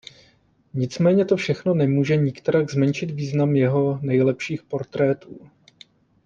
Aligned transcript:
Nicméně 0.73 1.25
to 1.25 1.37
všechno 1.37 1.73
nemůže 1.73 2.15
nikterak 2.17 2.71
zmenšit 2.71 3.11
význam 3.11 3.55
jeho 3.55 3.99
nejlepších 4.01 4.63
portrétů. 4.63 5.49